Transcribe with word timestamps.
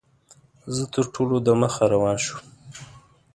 زه 0.75 0.83
تر 0.93 1.05
ټولو 1.13 1.35
دمخه 1.47 1.83
روان 1.93 2.17
شوم. 2.25 2.43